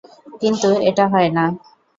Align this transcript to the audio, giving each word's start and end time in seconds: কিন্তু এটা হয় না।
কিন্তু 0.41 0.69
এটা 0.89 1.05
হয় 1.07 1.29
না। 1.29 1.45